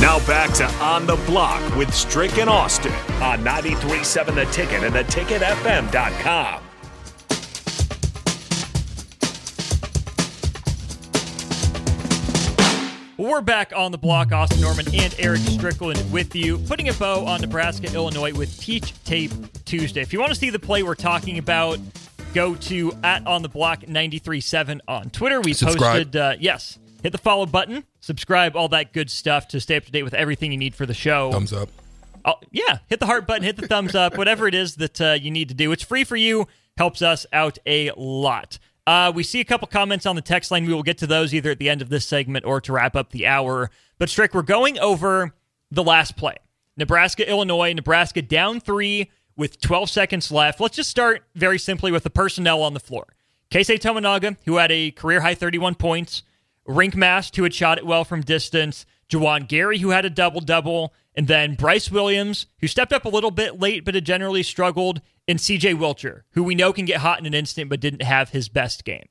[0.00, 4.94] Now back to On the Block with Strick and Austin on 93.7 The Ticket and
[4.94, 6.62] theticketfm.com.
[13.18, 14.32] We're back on the block.
[14.32, 18.94] Austin Norman and Eric Strickland with you, putting a bow on Nebraska, Illinois with Teach
[19.04, 19.30] Tape
[19.66, 20.00] Tuesday.
[20.00, 21.78] If you want to see the play we're talking about,
[22.32, 25.42] go to at on the block 93.7 on Twitter.
[25.42, 25.92] We Subscribe.
[25.92, 29.84] posted, uh, yes, hit the follow button, subscribe, all that good stuff to stay up
[29.84, 31.32] to date with everything you need for the show.
[31.32, 31.68] Thumbs up.
[32.24, 35.12] Oh, yeah, hit the heart button, hit the thumbs up, whatever it is that uh,
[35.12, 35.72] you need to do.
[35.72, 38.58] It's free for you, helps us out a lot.
[38.86, 40.66] Uh, we see a couple comments on the text line.
[40.66, 42.96] We will get to those either at the end of this segment or to wrap
[42.96, 43.70] up the hour.
[43.98, 45.32] But Strick, we're going over
[45.70, 46.36] the last play.
[46.76, 47.72] Nebraska, Illinois.
[47.72, 50.60] Nebraska down three with 12 seconds left.
[50.60, 53.06] Let's just start very simply with the personnel on the floor.
[53.50, 56.22] Keisei Tominaga, who had a career high 31 points.
[56.68, 58.86] Rienk Mast, who had shot it well from distance.
[59.10, 60.94] Juwan Gary, who had a double double.
[61.14, 65.00] And then Bryce Williams, who stepped up a little bit late but had generally struggled.
[65.26, 68.30] And CJ Wilcher, who we know can get hot in an instant but didn't have
[68.30, 69.06] his best game.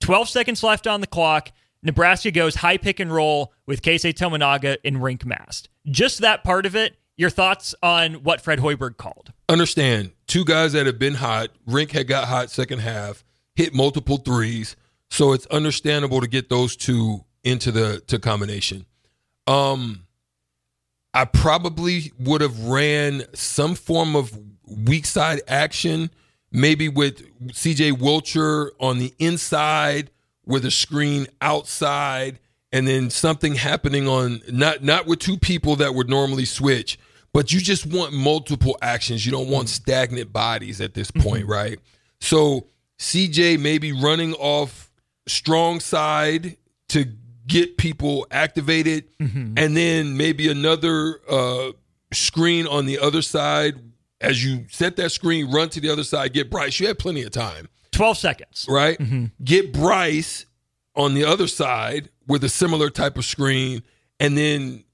[0.00, 1.50] 12 seconds left on the clock.
[1.82, 5.68] Nebraska goes high pick and roll with Keisei Tominaga and Rienk Mast.
[5.86, 6.96] Just that part of it.
[7.16, 9.32] Your thoughts on what Fred Hoiberg called?
[9.48, 11.50] Understand, two guys that have been hot.
[11.68, 13.22] Rienk had got hot second half,
[13.54, 14.76] hit multiple threes,
[15.12, 18.86] so it's understandable to get those two into the to combination.
[19.46, 20.06] Um,
[21.12, 24.32] I probably would have ran some form of
[24.66, 26.10] weak side action,
[26.50, 30.10] maybe with CJ Wilcher on the inside
[30.46, 32.38] with a screen outside,
[32.72, 36.98] and then something happening on not not with two people that would normally switch,
[37.34, 39.26] but you just want multiple actions.
[39.26, 41.78] You don't want stagnant bodies at this point, right?
[42.18, 44.88] So CJ maybe running off
[45.26, 46.56] strong side
[46.88, 47.06] to
[47.46, 51.72] get people activated, and then maybe another uh,
[52.12, 53.74] screen on the other side.
[54.20, 56.78] As you set that screen, run to the other side, get Bryce.
[56.78, 58.66] You had plenty of time, 12 seconds.
[58.68, 58.96] right?
[59.42, 60.46] Get Bryce
[60.94, 63.82] on the other side with a similar type of screen,
[64.20, 64.84] and then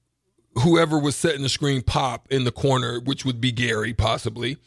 [0.63, 4.57] whoever was setting the screen pop in the corner, which would be Gary possibly,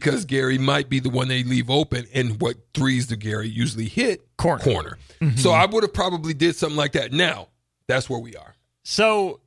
[0.00, 2.06] because Gary might be the one they leave open.
[2.14, 4.22] And what threes do Gary usually hit?
[4.38, 4.62] Corner.
[4.64, 4.98] Corner.
[5.36, 7.12] So I would have probably did something like that.
[7.12, 7.48] Now
[7.86, 8.54] that's where we are.
[8.84, 9.40] So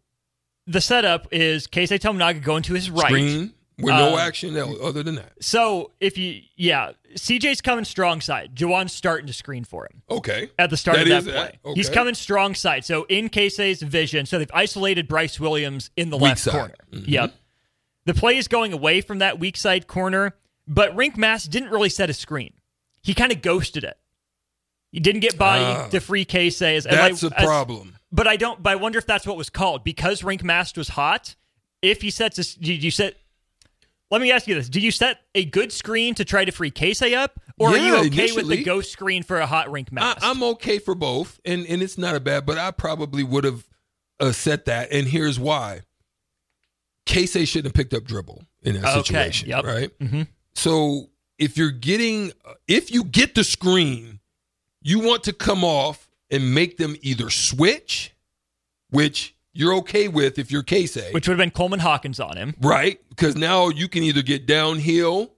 [0.67, 3.07] the setup is Keisei Tominaga going to his right.
[3.07, 5.33] Screen with no Uh, action other than that.
[5.41, 8.55] So if you, yeah, CJ's coming strong side.
[8.55, 10.49] Juwan's starting to screen for him Okay.
[10.57, 11.33] at the start That of that play.
[11.33, 11.55] that.
[11.69, 11.73] Okay.
[11.79, 12.85] He's coming strong side.
[12.85, 16.51] So in Keisei's vision, so they've isolated Bryce Williams in the Weak left side.
[16.53, 16.75] corner.
[16.93, 17.07] Mhm.
[17.07, 17.33] Yep.
[18.05, 20.35] The play is going away from that weak side corner,
[20.67, 22.53] but Rienk Mast didn't really set a screen.
[23.01, 23.97] He kind of ghosted it.
[24.91, 25.87] He didn't get body Ah.
[25.89, 26.25] to free.
[26.31, 27.97] As, as That's I- a as- problem.
[28.11, 28.63] But I don't.
[28.63, 31.35] But I wonder if that's what was called because Rienk Mast was hot.
[31.81, 33.15] If he sets a, did you set?
[34.09, 36.71] Let me ask you this: Do you set a good screen to try to free
[36.71, 39.87] Casey up, or are you Yeah, okay with the ghost screen for a hot Rienk
[39.91, 40.19] I, Mast?
[40.21, 43.67] I'm okay for both, and and it's not a bad, but I probably would have
[44.21, 45.81] uh, set that, and here's why.
[47.05, 49.63] Casey shouldn't have picked up dribble in that Okay, situation, yep.
[49.63, 49.97] right?
[49.99, 50.27] Mhm.
[50.53, 52.31] So if you're getting,
[52.67, 54.19] if you get the screen,
[54.81, 58.11] you want to come off and make them either switch,
[58.89, 62.55] which you're okay with if you're Casey, which would have been Coleman Hawkins on him.
[62.61, 62.99] right?
[63.09, 65.31] Because now you can either get downhill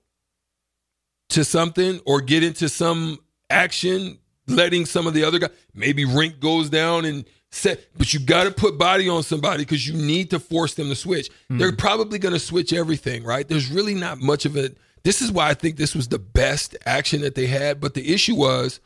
[1.30, 4.18] to something or get into some action,
[4.48, 5.50] letting some of the other guys.
[5.74, 9.88] Maybe Rienk goes down and set, but you got to put body on somebody because
[9.88, 11.30] you need to force them to switch.
[11.50, 11.58] Hmm.
[11.58, 13.48] They're probably going to switch everything, right?
[13.48, 14.78] There's really not much of it.
[15.04, 17.80] This is why I think this was the best action that they had.
[17.80, 18.80] But the issue was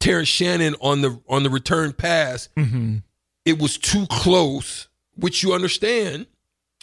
[0.00, 2.48] Terrence Shannon on the on the return pass.
[2.56, 2.98] Mm-hmm.
[3.44, 6.26] It was too close, which you understand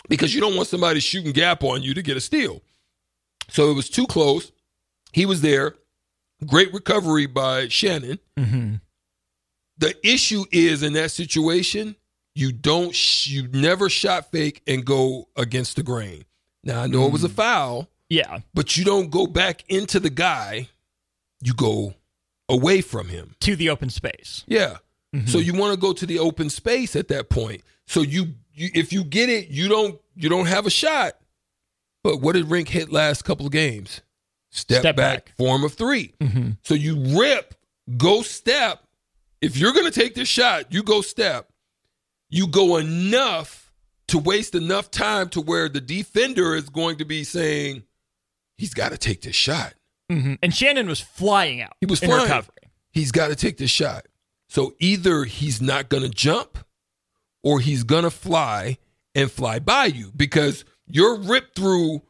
[0.09, 2.61] because you don't want somebody shooting gap on you to get a steal.
[3.49, 4.51] So it was too close.
[5.11, 5.75] He was there.
[6.45, 8.19] Great recovery by Shannon.
[8.37, 8.75] Mm-hmm.
[9.77, 11.95] The issue is in that situation,
[12.33, 16.23] you don't, sh- you never shot fake and go against the grain.
[16.63, 20.09] Now I know it was a foul, Yeah, but you don't go back into the
[20.09, 20.69] guy.
[21.41, 21.93] You go
[22.49, 23.35] away from him.
[23.41, 24.43] to the open space.
[24.47, 24.77] Yeah.
[25.27, 27.61] So you want to go to the open space at that point.
[27.87, 31.13] So you you if you get it, you don't you don't have a shot.
[32.03, 34.01] But what did Rienk hit last couple of games?
[34.51, 35.35] Step, Step back, back.
[35.37, 36.49] form of 3 Mm-hmm.
[36.63, 37.55] So you rip,
[37.97, 38.83] go step.
[39.45, 41.51] If you're going to take this shot, you go step.
[42.29, 43.71] You go enough
[44.07, 47.83] to waste enough time to where the defender is going to be saying,
[48.57, 49.75] he's got to take this shot.
[50.09, 51.73] hmm And Shannon was flying out.
[51.79, 52.23] He was in flying.
[52.23, 52.55] recovery.
[52.91, 54.07] He's got to take this shot.
[54.49, 56.57] So either he's not going to jump
[57.43, 58.79] or he's going to fly
[59.13, 62.01] and fly by you because your rip through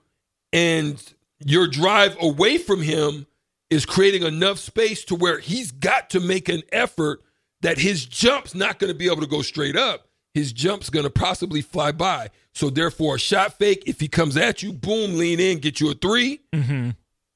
[0.53, 1.03] and
[1.45, 3.27] your drive away from him
[3.69, 7.21] is creating enough space to where he's got to make an effort
[7.65, 10.07] that his jump's not going to be able to go straight up.
[10.33, 12.29] His jump's going to possibly fly by.
[12.53, 15.91] So therefore, a shot fake, if he comes at you, boom, lean in, get you
[15.91, 16.89] a 3 Mm-hmm.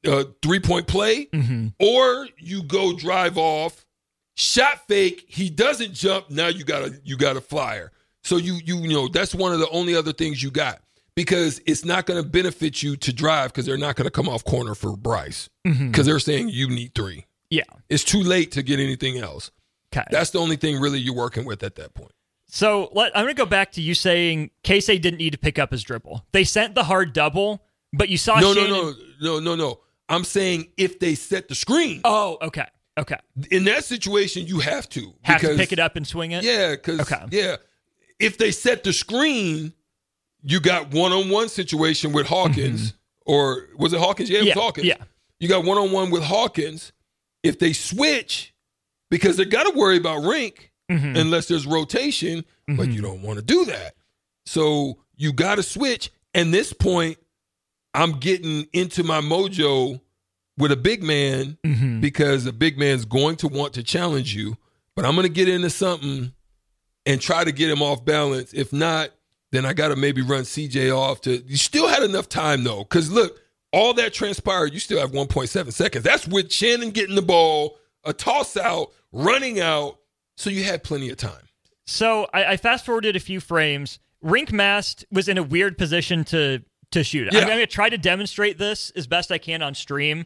[0.07, 1.67] uh, three point play, Mm-hmm.
[1.79, 3.85] or you go drive off,
[4.35, 5.25] shot fake.
[5.27, 6.29] He doesn't jump.
[6.29, 7.91] Now you got a you got a flyer.
[8.23, 10.81] So you you you know that's one of the only other things you got
[11.15, 14.29] because it's not going to benefit you to drive because they're not going to come
[14.29, 15.87] off corner for Bryce Mm-hmm.
[15.91, 17.25] because they're saying you need three.
[17.49, 17.63] Yeah.
[17.89, 19.51] It's too late to get anything else.
[19.93, 20.05] Okay.
[20.11, 22.11] That's the only thing really you're working with at that point.
[22.47, 25.59] So let, I'm going to go back to you saying Casey didn't need to pick
[25.59, 26.25] up his dribble.
[26.31, 27.63] They sent the hard double,
[27.93, 28.69] but you saw No, no, Shannon.
[28.71, 29.79] no, no, no, no.
[30.07, 32.65] I'm saying if they set the screen Oh, okay.
[32.97, 33.17] Okay.
[33.51, 36.43] in that situation, you have to Have to pick it up and swing it?
[36.43, 37.23] Yeah, because Okay.
[37.31, 37.55] yeah,
[38.19, 39.71] if they set the screen,
[40.43, 42.93] you got one on one situation with Hawkins,
[43.25, 44.29] or was it Hawkins?
[44.29, 44.47] Yeah, it Mm-hmm.
[44.49, 44.87] Yeah, was Hawkins.
[44.87, 44.97] yeah.
[45.39, 46.91] you got one on one with Hawkins.
[47.43, 48.53] If they switch,
[49.09, 51.17] because they got to worry about Rienk Mhm.
[51.17, 52.91] unless there's rotation, but Mm-hmm.
[52.91, 53.95] you don't want to do that.
[54.45, 56.11] So you got to switch.
[56.33, 57.17] And this point,
[57.93, 59.99] I'm getting into my mojo
[60.57, 62.01] with a big man Mhm.
[62.01, 64.57] because a big man's going to want to challenge you.
[64.95, 66.33] But I'm going to get into something
[67.05, 68.51] and try to get him off balance.
[68.53, 69.11] If not,
[69.51, 71.43] then I got to maybe run CJ off to.
[71.47, 73.39] You still had enough time though, because look,
[73.71, 74.73] all that transpired.
[74.73, 76.03] You still have 1.7 seconds.
[76.03, 79.97] That's with Shannon getting the ball, a toss out, running out.
[80.37, 81.47] So you had plenty of time.
[81.85, 83.99] So I, I fast forwarded a few frames.
[84.23, 86.61] Rienk Mast was in a weird position to
[86.91, 87.31] to shoot.
[87.31, 87.39] Yeah.
[87.41, 90.25] I'm going to try to demonstrate this as best I can on stream.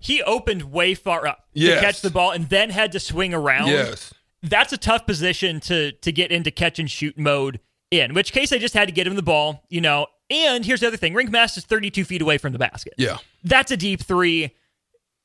[0.00, 1.78] He opened way far up Yes.
[1.80, 3.68] to catch the ball and then had to swing around.
[3.68, 4.12] Yes.
[4.42, 7.60] That's a tough position to to get into catch and shoot mode
[7.90, 8.12] in.
[8.14, 10.06] Which case I just had to get him the ball, you know.
[10.30, 12.94] And here's the other thing: Rienk Mast is 32 feet away from the basket.
[12.98, 13.18] Yeah.
[13.42, 14.54] That's a deep three.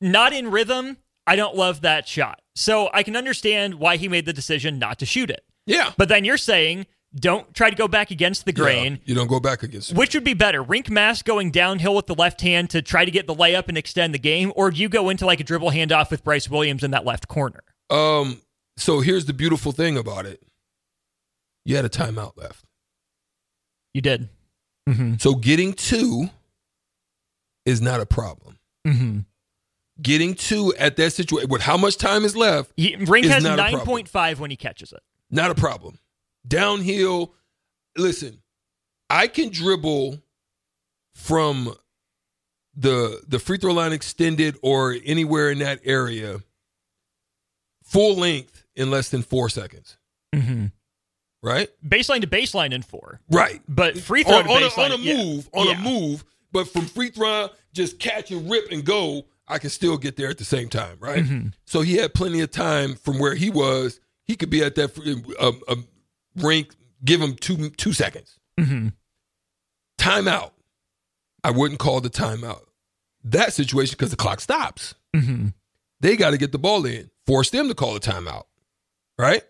[0.02, 0.98] Not in rhythm.
[1.28, 2.42] I don't love that shot.
[2.60, 5.46] So I can understand why he made the decision not to shoot it.
[5.66, 5.94] Yeah.
[5.96, 8.96] But then you're saying don't try to go back against the grain.
[8.96, 9.00] Yeah.
[9.06, 9.94] You don't go back against.
[9.94, 13.12] Which would be better, Rienk Mast going downhill with the left hand to try to
[13.12, 15.72] get the layup and extend the game, or do you go into like a dribble
[15.72, 17.64] handoff with Bryce Williams in that left corner?
[17.90, 18.42] Um.
[18.76, 20.44] So here's the beautiful thing about it.
[21.64, 22.66] You had a timeout left.
[23.94, 24.28] You did.
[24.88, 25.16] Mm-hmm.
[25.20, 26.30] So getting two
[27.66, 28.60] is not a problem.
[28.86, 29.20] Mm-hmm.
[30.02, 33.44] Getting two at that situation with how much time is left, He, Rienk Is has
[33.44, 35.00] nine point five when he catches it.
[35.30, 36.00] not a problem.
[36.48, 37.34] Downhill,
[37.98, 38.42] listen,
[39.10, 40.20] I can dribble
[41.16, 41.76] from
[42.76, 46.40] the the free throw line extended or anywhere in that area
[47.84, 49.98] full length in less than four seconds.
[50.34, 50.68] Mm-hmm.
[51.42, 51.70] Right?
[51.86, 53.62] Baseline to baseline in four, Right.
[53.68, 55.18] but free throw on, on a, on a yeah.
[55.18, 55.80] move, on Yeah.
[55.80, 59.98] a move, but from free throw, just catch and rip and go, I can still
[59.98, 61.24] get there at the same time, right?
[61.24, 61.54] Mhm.
[61.66, 64.00] So he had plenty of time from where he was.
[64.26, 64.96] He could be at that
[65.40, 65.76] uh, uh,
[66.38, 66.72] Rienk,
[67.04, 68.38] give him two two seconds.
[68.60, 68.94] Mhm.
[69.98, 70.52] Timeout.
[71.44, 72.66] I wouldn't call the timeout.
[73.24, 74.94] That situation because the clock stops.
[75.16, 75.54] Mhm.
[76.00, 77.10] They got to get the ball in.
[77.28, 78.46] Force them to call a timeout,
[79.18, 79.44] right?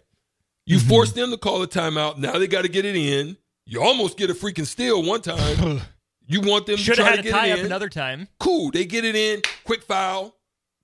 [0.65, 0.87] You Mm-hmm.
[0.89, 2.17] force them to call a timeout.
[2.17, 3.37] Now they got to get it in.
[3.65, 5.81] You almost get a freaking steal one time.
[6.29, 7.65] You want them Should to try have to had a get tie it up in.
[7.65, 8.27] another time.
[8.39, 8.69] Cool.
[8.71, 9.41] They get it in.
[9.65, 10.35] Quick foul.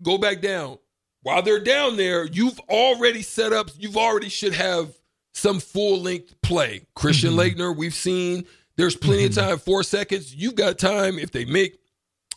[0.04, 0.80] Go back down.
[1.22, 3.70] While they're down there, you've already set up.
[3.78, 4.90] You've already should have
[5.34, 6.82] some full length play.
[6.96, 7.62] Christian Mm-hmm.
[7.62, 8.46] Laettner, we've seen.
[8.76, 9.58] There's plenty of time.
[9.60, 10.36] Four seconds.
[10.36, 11.18] You've got time.
[11.20, 11.80] If they make,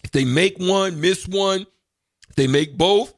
[0.05, 1.67] if they make one, miss one.
[2.29, 3.15] If they make both,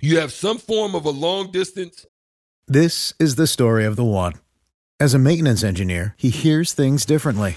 [0.00, 2.06] you have some form of a long distance.
[2.68, 4.34] This is the story of the one.
[5.00, 7.56] As a maintenance engineer, he hears things differently.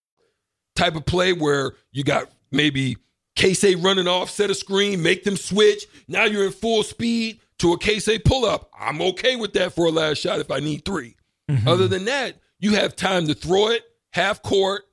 [0.75, 2.97] Type of play where you got maybe
[3.35, 5.85] K-Say running off, set a screen, make them switch.
[6.07, 8.69] Now you're in full speed to a K-Say pull-up.
[8.77, 11.15] I'm okay with that for a last shot if I need 3
[11.49, 11.67] mm-hmm.
[11.67, 14.83] Other than that, you have time to throw it, half court,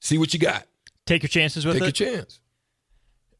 [0.00, 0.66] see what you got.
[1.06, 1.80] Take your chances with it.
[1.80, 2.00] Take it.
[2.00, 2.40] a chance.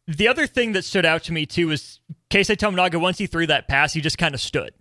[0.07, 2.01] The other thing that stood out to me too was
[2.31, 3.01] Keisei Tominaga.
[3.01, 4.73] Once he threw that pass, he just kind of stood.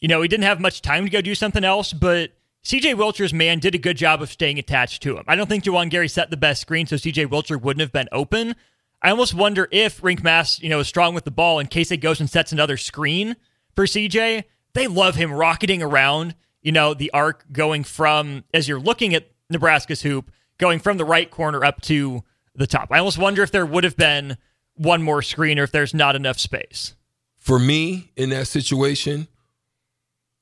[0.00, 2.32] You know, he didn't have much time to go do something else, but
[2.64, 5.24] CJ Wilcher's man did a good job of staying attached to him.
[5.26, 8.08] I don't think Juwan Gary set the best screen, so CJ Wilcher wouldn't have been
[8.12, 8.54] open.
[9.02, 11.90] I almost wonder if Rienk Mast, you know, is strong with the ball in case
[11.90, 13.36] Keisei goes and sets another screen
[13.74, 14.44] for CJ.
[14.74, 19.30] They love him rocketing around, you know, the arc going from as you're looking at
[19.48, 22.22] Nebraska's hoop, going from the right corner up to
[22.54, 22.88] the top.
[22.92, 24.36] I almost wonder if there would have been
[24.74, 26.94] one more screen or if there's not enough space.
[27.38, 29.28] For me, in that situation,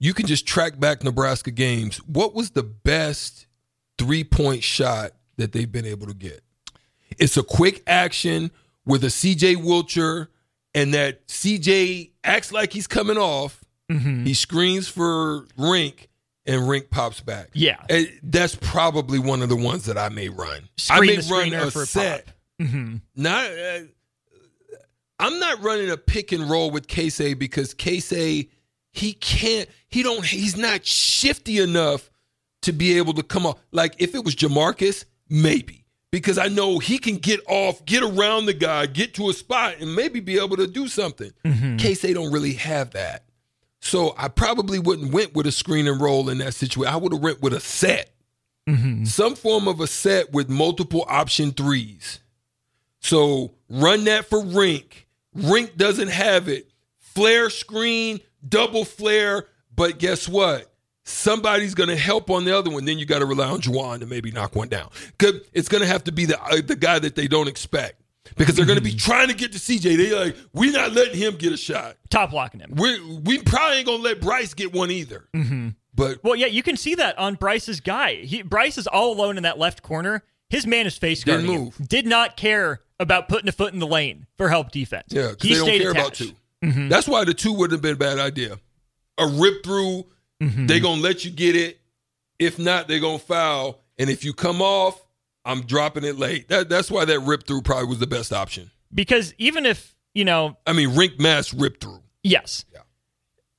[0.00, 1.98] you can just track back Nebraska games.
[1.98, 3.46] What was the best
[3.98, 6.42] three point shot that they've been able to get?
[7.18, 8.50] It's a quick action
[8.84, 10.28] with a CJ Wilcher,
[10.74, 13.64] and that CJ acts like he's coming off.
[14.24, 16.08] He screens for Rienk,
[16.44, 17.48] and Rienk pops back.
[17.54, 17.78] Yeah.
[17.88, 20.68] And that's probably one of the ones that I may run.
[20.90, 22.26] I may run a for a set.
[22.26, 22.34] pop.
[22.60, 22.96] Mm-hmm.
[23.16, 23.78] Not, uh,
[25.18, 28.50] I'm not running a pick and roll with Casey because Casey
[28.92, 29.68] he can't.
[29.88, 30.24] He don't.
[30.24, 32.10] He's not shifty enough
[32.62, 33.58] to be able to come up.
[33.72, 38.46] Like if it was Jamarques, maybe because I know he can get off, get around
[38.46, 41.30] the guy, get to a spot, and maybe be able to do something.
[41.44, 41.76] Mm-hmm.
[41.76, 43.24] Case they don't really have that.
[43.80, 46.92] So I probably wouldn't went with a screen and roll in that situation.
[46.92, 48.10] I would have went with a set,
[48.68, 49.04] mm-hmm.
[49.04, 52.20] some form of a set with multiple option threes.
[53.00, 55.04] So run that for Rienk.
[55.36, 56.68] Rienk doesn't have it.
[57.18, 60.72] Flare screen, double flare, but guess what?
[61.04, 62.84] Somebody's going to help on the other one.
[62.84, 64.90] Then you got to rely on Juwan to maybe knock one down.
[65.18, 68.02] 'Cause It's going to have to be the uh, the guy that they don't expect
[68.36, 69.96] because they're going to be trying to get to CJ.
[69.96, 71.96] They like we're not letting him get a shot.
[72.10, 72.74] Top blocking him.
[72.76, 75.26] We we probably ain't gonna let Bryce get one either.
[75.94, 78.16] But Well, yeah, you can see that on Bryce's guy.
[78.16, 80.22] He, Bryce is all alone in that left corner.
[80.50, 81.54] His man is face Didn't guarding.
[81.56, 81.64] him.
[81.78, 81.88] move.
[81.88, 85.06] Did not care about putting a foot in the lane for help defense.
[85.08, 86.34] Yeah, because he they don't stayed care about attached.
[86.64, 88.58] 2 That's why the two wouldn't have been a bad idea.
[89.18, 90.06] A rip through,
[90.42, 90.66] mm-hmm.
[90.66, 91.80] they're gonna let you get it.
[92.38, 93.80] If not, they're gonna foul.
[93.98, 95.04] And if you come off,
[95.44, 96.48] I'm dropping it late.
[96.48, 98.70] That, that's why that rip through probably was the best option.
[98.94, 102.00] Because even if you know, I mean, Rienk Mast rip through.
[102.22, 102.80] yes, Yeah.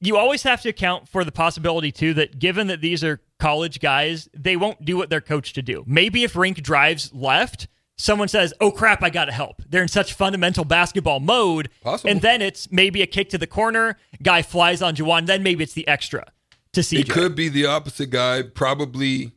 [0.01, 3.79] you always have to account for the possibility too that given that these are college
[3.79, 5.83] guys, they won't do what they're coached to do.
[5.87, 7.67] Maybe if Rienk drives left.
[7.99, 12.09] Someone says, "Oh crap, I got to help." They're in such fundamental basketball mode, Possible.
[12.09, 13.97] and then it's maybe a kick to the corner.
[14.23, 15.25] Guy flies on Juwan.
[15.25, 16.31] Then maybe it's the extra
[16.71, 17.01] to CJ.
[17.01, 19.33] It could be the opposite guy, probably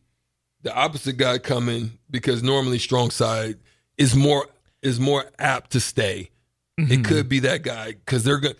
[0.62, 3.56] the opposite guy coming because normally strong side
[3.98, 4.46] is more
[4.80, 6.30] is more apt to stay.
[6.78, 7.02] It mm-hmm.
[7.02, 8.54] could be that guy because they're going.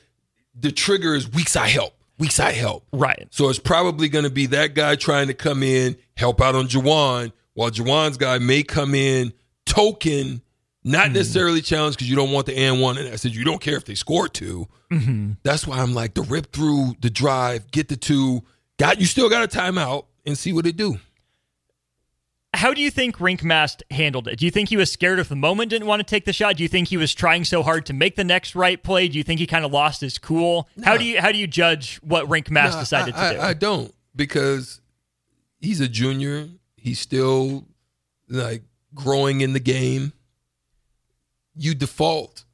[0.54, 1.94] The trigger is weak side help.
[2.18, 2.86] Weak side help.
[2.92, 3.28] right.
[3.30, 6.66] So it's probably going to be that guy trying to come in, help out on
[6.66, 9.32] Juwan, while Juwan's guy may come in,
[9.72, 10.42] token,
[10.84, 11.14] not hmm.
[11.14, 12.98] necessarily challenge because you don't want the and one.
[12.98, 15.32] And I said, you don't care if they score 2 mm-hmm.
[15.42, 18.42] That's why I'm like, the rip through, the drive, get the two.
[18.78, 20.98] Got You still got a timeout and see what they do.
[22.54, 24.38] How do you think Rienk Mast handled it?
[24.38, 26.56] Do you think he was scared of the moment, didn't want to take the shot?
[26.56, 29.08] Do you think he was trying so hard to make the next right play?
[29.08, 30.68] Do you think he kind of lost his cool?
[30.84, 33.40] How do you how do you judge what Rienk Mast No, decided I, to do?
[33.40, 34.82] I, I don't because
[35.60, 36.48] he's a junior.
[36.76, 37.64] He's still
[38.28, 38.64] like
[38.94, 40.12] growing in the game.
[41.54, 42.44] You default.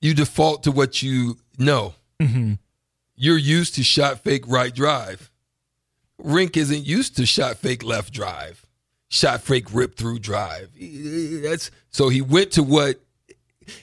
[0.00, 1.94] You default to what you know.
[2.20, 2.54] Mm-hmm.
[3.16, 5.30] You're used to shot fake right drive.
[6.22, 8.64] Rienk isn't used to shot fake left drive,
[9.08, 10.70] shot fake rip through drive.
[11.42, 13.00] That's so he went to what.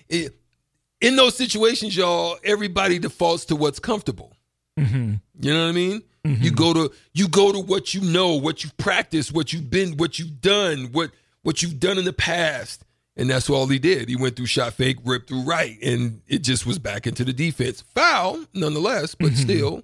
[0.09, 4.33] in those situations, y'all, everybody defaults to what's comfortable.
[4.79, 5.15] Mm-hmm.
[5.39, 6.03] You know what I mean?
[6.25, 9.95] You go to you go to what you know, what you've practiced, what you've been,
[9.97, 11.11] what you've done, what
[11.45, 12.83] what you've done in the past,
[13.15, 14.09] and that's all he did.
[14.09, 17.33] He went through shot fake, ripped through right, and it just was back into the
[17.33, 17.81] defense.
[17.93, 19.83] Foul, nonetheless, but still,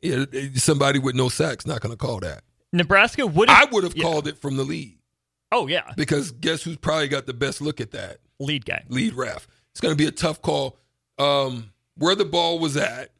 [0.00, 2.42] yeah, somebody with no sacks not going to call that.
[2.72, 4.04] Nebraska would I would have yeah.
[4.04, 4.98] called it from the lead.
[5.50, 8.18] Oh yeah, because guess who's probably got the best look at that?
[8.40, 8.84] lead guy.
[8.88, 9.46] Lead ref.
[9.72, 10.78] It's going to be a tough call.
[11.18, 13.10] Um, where the ball was at,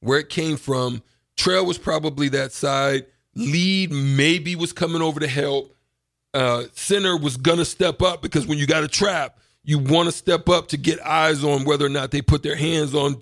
[0.00, 1.02] where it came from,
[1.36, 3.06] Trail was probably that side.
[3.34, 5.74] Lead maybe was coming over to help.
[6.38, 10.06] Uh, center was going to step up because when you got a trap, you want
[10.06, 13.20] to step up to get eyes on whether or not they put their hands on,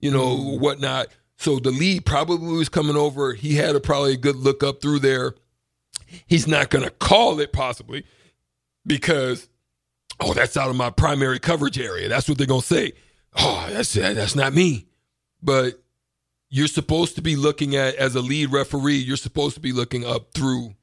[0.00, 1.06] you know, whatnot.
[1.36, 3.34] So the lead probably was coming over.
[3.34, 5.36] He had a probably a good look up through there.
[6.26, 8.04] He's not going to call it possibly
[8.84, 9.48] because,
[10.18, 12.08] oh, that's out of my primary coverage area.
[12.08, 12.94] That's what they're going to say.
[13.36, 14.88] Oh, that's that's not me.
[15.40, 15.80] But
[16.48, 18.96] you're supposed to be looking at as a lead referee.
[18.96, 20.74] You're supposed to be looking up through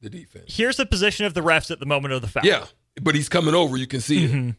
[0.00, 0.54] the defense.
[0.56, 2.44] Here's the position of the refs at the moment of the foul.
[2.44, 2.66] Yeah,
[3.02, 3.76] but he's coming over.
[3.76, 4.50] You can see Mhm.
[4.50, 4.54] it.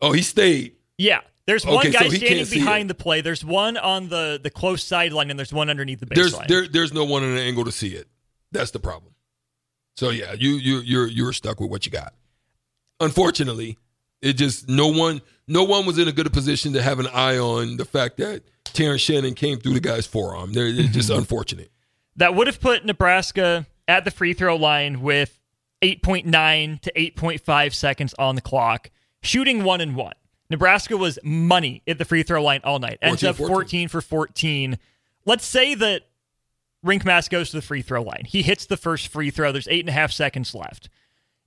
[0.00, 0.76] Oh, he stayed.
[0.98, 1.20] Yeah.
[1.46, 3.20] There's one Okay, so guy he standing behind the play.
[3.20, 6.48] There's one on the the close sideline, and there's one underneath the There's baseline.
[6.48, 8.08] there, there's no one in an angle to see it.
[8.50, 9.14] That's the problem.
[9.96, 12.14] So yeah, you you you're you're stuck with what you got.
[13.00, 13.78] Unfortunately,
[14.22, 17.38] it just no one no one was in a good position to have an eye
[17.38, 20.52] on the fact that Terrence Shannon came through the guy's forearm.
[20.52, 21.70] They're, it's just unfortunate.
[22.16, 25.38] that would have put Nebraska at the free throw line with
[25.82, 28.90] 8.9 to 8.5 seconds on the clock,
[29.22, 30.14] shooting one and one.
[30.48, 32.98] Nebraska was money at the free throw line all night.
[33.02, 34.78] Ends 14, up 14 for 14.
[35.24, 36.02] Let's say that
[36.84, 38.22] Rienk Mast goes to the free throw line.
[38.26, 39.50] He hits the first free throw.
[39.50, 40.88] There's eight and a half seconds left.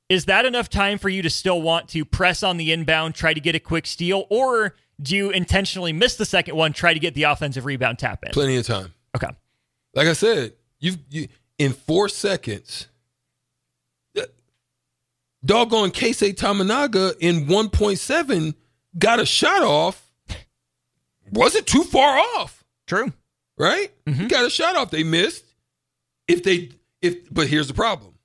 [0.10, 3.34] Is that enough time for you to still want to press on the inbound, try
[3.34, 7.00] to get a quick steal, or do you intentionally miss the second one, try to
[7.00, 8.32] get the offensive rebound tap in?
[8.32, 8.94] Plenty of time.
[9.16, 9.30] Okay.
[9.94, 11.28] Like I said, you've you
[11.60, 12.88] in four seconds.
[15.46, 18.56] Doggone Keisei Tominaga in 1.7
[18.98, 20.12] got a shot off.
[21.32, 22.66] Wasn't too far off.
[22.88, 23.14] True.
[23.58, 23.92] right?
[24.06, 24.90] He got a shot off.
[24.92, 25.46] They missed.
[26.28, 28.16] If they if but here's the problem.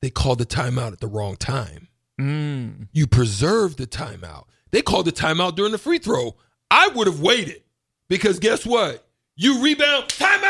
[0.00, 1.88] They called the timeout at the wrong time.
[2.20, 2.88] Mm.
[2.92, 4.46] You preserved the timeout.
[4.72, 6.34] They called the timeout during the free throw.
[6.70, 7.62] I would have waited
[8.08, 9.06] because guess what?
[9.36, 10.41] You rebound, timeout.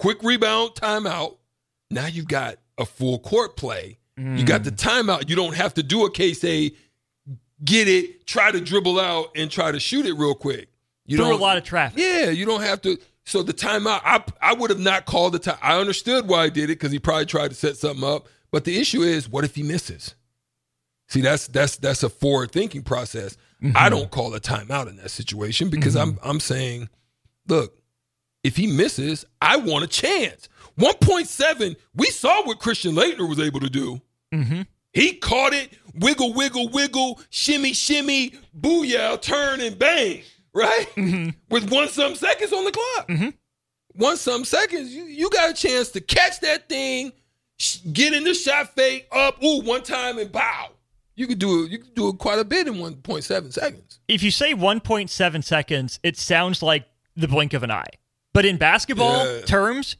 [0.00, 1.36] Quick rebound, timeout.
[1.90, 3.98] Now you've got a full court play.
[4.16, 4.76] You got the mm.
[4.76, 5.28] timeout.
[5.28, 6.72] You don't have to do a case A,
[7.64, 10.68] get it, try to dribble out, and try to shoot it real quick.
[11.06, 11.98] You Through a lot of traffic.
[11.98, 12.98] yeah, you don't have to.
[13.24, 15.58] So the timeout, I I would have not called the time.
[15.62, 18.26] I understood why he did it because he probably tried to set something up.
[18.50, 20.14] But the issue is, what if he misses?
[21.08, 23.36] See, that's that's that's a forward thinking process.
[23.62, 23.88] I mm-hmm.
[23.90, 26.18] don't call a timeout in that situation because mm-hmm.
[26.22, 26.88] I'm I'm saying,
[27.48, 27.79] look,
[28.42, 30.48] if he misses, I want a chance.
[30.78, 34.00] 1.7, we saw what Christian Laettner was able to do.
[34.32, 34.62] Mm-hmm.
[34.92, 40.22] He caught it, wiggle, wiggle, wiggle, shimmy, shimmy, booyah, turn and bang,
[40.54, 40.86] right?
[41.50, 43.34] With one some seconds on the clock.
[43.94, 47.12] One some seconds, you, you got a chance to catch that thing,
[47.58, 50.68] sh- get in the shot fake, up, ooh, one time and bow.
[51.16, 51.70] You could do it.
[51.70, 54.00] You could do it quite a bit in 1.7 seconds.
[54.08, 57.90] If you say 1.7 seconds, it sounds like the blink of an eye.
[58.32, 59.40] But in basketball Yeah.
[59.42, 59.96] terms,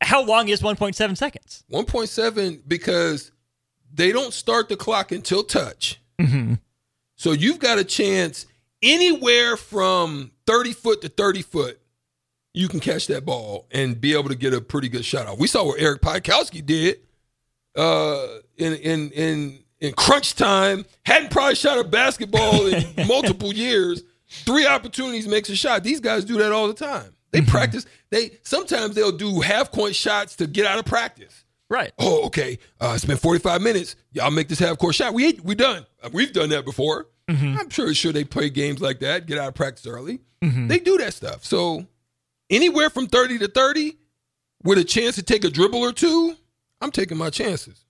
[0.00, 1.64] how long is 1.7 seconds?
[1.72, 3.32] 1.7 because
[3.92, 6.00] they don't start the clock until touch.
[6.20, 6.54] Mm-hmm.
[7.16, 8.46] So you've got a chance
[8.82, 11.80] anywhere from 30 foot to 30 foot.
[12.54, 15.38] You can catch that ball and be able to get a pretty good shot off.
[15.38, 16.98] We saw what Eric Piatkowski did
[17.76, 20.84] uh, in in in in crunch time.
[21.04, 24.02] Hadn't probably shot a basketball in multiple years.
[24.28, 25.84] Three opportunities makes a shot.
[25.84, 27.14] These guys do that all the time.
[27.30, 27.86] They practice.
[28.10, 31.92] They sometimes they'll do half court shots to get out of practice Right.
[31.98, 33.94] oh, okay, uh, it's been 45 minutes.
[34.12, 35.12] Y'all make this half court shot.
[35.12, 35.84] We we done.
[36.02, 37.06] Uh, We've done that before.
[37.28, 40.20] I'm sure sure they play games like that, get out of practice early.
[40.40, 41.44] They do that stuff.
[41.44, 41.84] So
[42.48, 43.98] anywhere from 30 to 30
[44.64, 46.34] with a chance to take a dribble or two,
[46.80, 47.84] I'm taking my chances.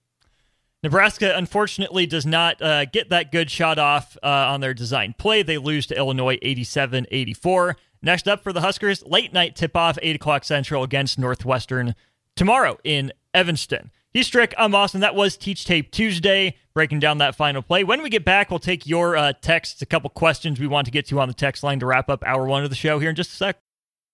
[0.81, 5.43] Nebraska, unfortunately, does not uh, get that good shot off uh, on their design play.
[5.43, 7.75] They lose to Illinois 87 84.
[8.01, 11.95] Next up for the Huskers, late night tip off, 8 o'clock Central against Northwestern
[12.35, 13.91] tomorrow in Evanston.
[14.11, 14.55] He's Strick.
[14.57, 15.01] I'm Austin.
[15.01, 17.83] That was Teach Tape Tuesday, breaking down that final play.
[17.83, 20.91] When we get back, we'll take your uh, texts, a couple questions we want to
[20.91, 23.09] get to on the text line to wrap up hour one of the show here
[23.09, 23.57] in just a sec.